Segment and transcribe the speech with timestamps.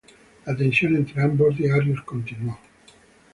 [0.47, 2.57] La tensión entre ambos diarios continuó.